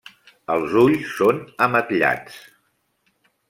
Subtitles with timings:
[0.53, 2.43] Els ulls són ametllats.